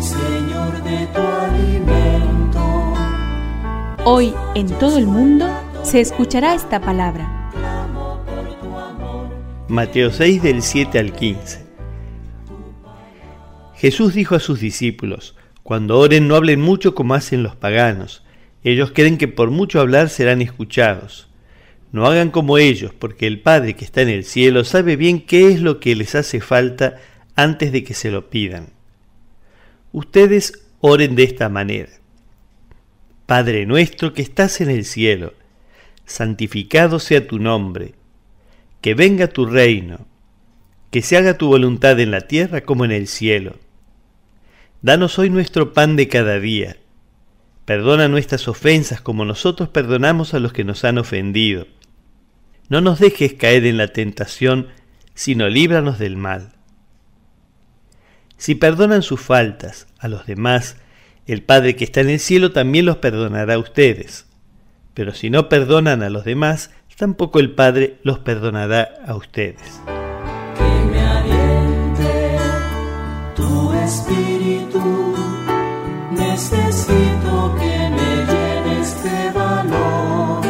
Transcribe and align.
Señor, 0.00 0.82
de 0.82 1.06
tu 1.06 1.20
alimento. 1.20 2.94
Hoy 4.04 4.34
en 4.54 4.66
todo 4.78 4.98
el 4.98 5.06
mundo 5.06 5.46
se 5.84 6.00
escuchará 6.00 6.54
esta 6.54 6.80
palabra. 6.80 7.50
Mateo 9.68 10.10
6 10.10 10.42
del 10.42 10.62
7 10.62 10.98
al 10.98 11.12
15. 11.12 11.66
Jesús 13.76 14.14
dijo 14.14 14.34
a 14.34 14.40
sus 14.40 14.60
discípulos, 14.60 15.34
cuando 15.62 15.98
oren 15.98 16.28
no 16.28 16.36
hablen 16.36 16.60
mucho 16.60 16.94
como 16.94 17.14
hacen 17.14 17.42
los 17.42 17.56
paganos. 17.56 18.22
Ellos 18.62 18.92
creen 18.94 19.16
que 19.16 19.28
por 19.28 19.50
mucho 19.50 19.80
hablar 19.80 20.10
serán 20.10 20.42
escuchados. 20.42 21.28
No 21.90 22.06
hagan 22.06 22.30
como 22.30 22.58
ellos, 22.58 22.92
porque 22.96 23.26
el 23.26 23.40
Padre 23.40 23.74
que 23.74 23.84
está 23.84 24.02
en 24.02 24.10
el 24.10 24.24
cielo 24.24 24.64
sabe 24.64 24.96
bien 24.96 25.20
qué 25.20 25.48
es 25.48 25.60
lo 25.60 25.80
que 25.80 25.96
les 25.96 26.14
hace 26.14 26.40
falta 26.40 26.96
antes 27.34 27.72
de 27.72 27.82
que 27.82 27.94
se 27.94 28.10
lo 28.10 28.28
pidan. 28.28 28.75
Ustedes 29.96 30.52
oren 30.80 31.16
de 31.16 31.22
esta 31.22 31.48
manera. 31.48 31.88
Padre 33.24 33.64
nuestro 33.64 34.12
que 34.12 34.20
estás 34.20 34.60
en 34.60 34.68
el 34.68 34.84
cielo, 34.84 35.32
santificado 36.04 36.98
sea 36.98 37.26
tu 37.26 37.38
nombre, 37.38 37.94
que 38.82 38.92
venga 38.92 39.28
tu 39.28 39.46
reino, 39.46 40.06
que 40.90 41.00
se 41.00 41.16
haga 41.16 41.38
tu 41.38 41.48
voluntad 41.48 41.98
en 41.98 42.10
la 42.10 42.20
tierra 42.20 42.60
como 42.60 42.84
en 42.84 42.92
el 42.92 43.06
cielo. 43.06 43.56
Danos 44.82 45.18
hoy 45.18 45.30
nuestro 45.30 45.72
pan 45.72 45.96
de 45.96 46.08
cada 46.08 46.40
día. 46.40 46.76
Perdona 47.64 48.06
nuestras 48.06 48.48
ofensas 48.48 49.00
como 49.00 49.24
nosotros 49.24 49.70
perdonamos 49.70 50.34
a 50.34 50.40
los 50.40 50.52
que 50.52 50.64
nos 50.64 50.84
han 50.84 50.98
ofendido. 50.98 51.68
No 52.68 52.82
nos 52.82 53.00
dejes 53.00 53.32
caer 53.32 53.64
en 53.64 53.78
la 53.78 53.94
tentación, 53.94 54.68
sino 55.14 55.48
líbranos 55.48 55.98
del 55.98 56.18
mal. 56.18 56.55
Si 58.36 58.54
perdonan 58.54 59.02
sus 59.02 59.20
faltas 59.20 59.86
a 59.98 60.08
los 60.08 60.26
demás, 60.26 60.76
el 61.26 61.42
Padre 61.42 61.74
que 61.76 61.84
está 61.84 62.00
en 62.00 62.10
el 62.10 62.20
cielo 62.20 62.52
también 62.52 62.86
los 62.86 62.98
perdonará 62.98 63.54
a 63.54 63.58
ustedes. 63.58 64.26
Pero 64.94 65.14
si 65.14 65.30
no 65.30 65.48
perdonan 65.48 66.02
a 66.02 66.10
los 66.10 66.24
demás, 66.24 66.70
tampoco 66.96 67.38
el 67.40 67.50
Padre 67.50 67.98
los 68.02 68.18
perdonará 68.18 68.88
a 69.06 69.14
ustedes. 69.14 69.80
Que 70.56 70.86
me 70.90 71.00
aliente 71.00 72.38
tu 73.36 73.72
espíritu. 73.74 75.14
Necesito 76.12 77.54
que 77.58 77.90
me 77.90 78.24
llenes 78.32 79.04
de 79.04 79.30
valor. 79.32 80.46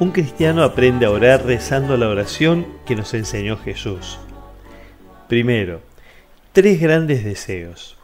Un 0.00 0.10
cristiano 0.10 0.62
aprende 0.64 1.06
a 1.06 1.10
orar 1.10 1.44
rezando 1.44 1.96
la 1.96 2.08
oración 2.08 2.66
que 2.86 2.96
nos 2.96 3.12
enseñó 3.12 3.58
Jesús. 3.58 4.18
Primero, 5.28 5.82
tres 6.52 6.80
grandes 6.80 7.24
deseos. 7.24 7.96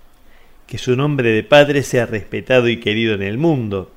Que 0.67 0.79
su 0.79 0.97
nombre 0.97 1.31
de 1.31 1.43
Padre 1.43 1.83
sea 1.83 2.07
respetado 2.07 2.69
y 2.69 2.81
querido 2.81 3.15
en 3.15 3.23
el 3.23 3.39
mundo. 3.39 3.91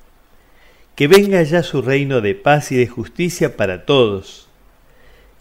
Que 0.94 1.08
venga 1.08 1.42
ya 1.42 1.62
su 1.62 1.82
reino 1.82 2.20
de 2.20 2.34
paz 2.34 2.72
y 2.72 2.76
de 2.76 2.86
justicia 2.86 3.56
para 3.56 3.84
todos. 3.84 4.48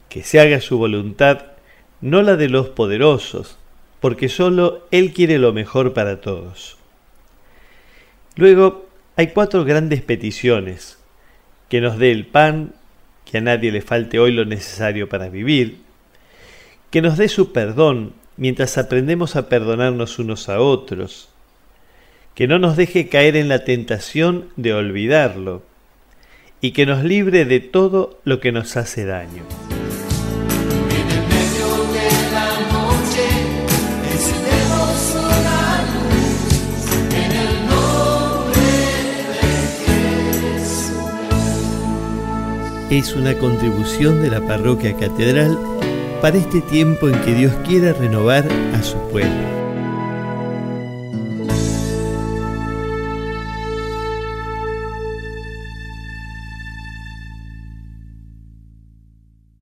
Que 0.10 0.24
se 0.24 0.40
haga 0.40 0.60
su 0.60 0.78
voluntad, 0.78 1.46
no 2.02 2.22
la 2.22 2.36
de 2.36 2.50
los 2.50 2.70
poderosos, 2.70 3.58
porque 4.00 4.28
sólo 4.28 4.88
Él 4.92 5.14
quiere 5.14 5.38
lo 5.38 5.54
mejor 5.54 5.94
para 5.94 6.20
todos. 6.20 6.78
Luego 8.36 8.90
hay 9.16 9.28
cuatro 9.28 9.64
grandes 9.64 10.02
peticiones. 10.02 10.98
Que 11.70 11.80
nos 11.80 11.98
dé 11.98 12.12
el 12.12 12.26
pan, 12.26 12.74
que 13.24 13.38
a 13.38 13.42
nadie 13.42 13.72
le 13.72 13.82
falte 13.82 14.20
hoy 14.20 14.34
lo 14.34 14.44
necesario 14.44 15.08
para 15.08 15.30
vivir. 15.30 15.78
Que 16.90 17.02
nos 17.02 17.18
dé 17.18 17.30
su 17.30 17.54
perdón 17.54 18.14
mientras 18.38 18.78
aprendemos 18.78 19.36
a 19.36 19.50
perdonarnos 19.50 20.20
unos 20.20 20.50
a 20.50 20.60
otros. 20.60 21.30
Que 22.36 22.48
no 22.48 22.60
nos 22.60 22.78
deje 22.78 23.10
caer 23.10 23.36
en 23.36 23.50
la 23.50 23.64
tentación 23.66 24.50
de 24.56 24.74
olvidarlo. 24.74 25.64
Y 26.62 26.72
que 26.72 26.86
nos 26.86 27.04
libre 27.04 27.46
de 27.46 27.60
todo 27.60 28.20
lo 28.24 28.40
que 28.40 28.52
nos 28.52 28.78
hace 28.78 29.06
daño. 29.06 29.44
Es 42.92 43.16
una 43.16 43.38
contribución 43.38 44.22
de 44.22 44.30
la 44.30 44.42
parroquia 44.42 44.94
catedral 44.98 45.58
para 46.22 46.38
este 46.38 46.62
tiempo 46.62 47.10
en 47.10 47.20
que 47.22 47.34
Dios 47.34 47.54
quiere 47.66 47.94
renovar 47.94 48.48
a 48.74 48.84
su 48.84 48.98
pueblo. 49.10 49.61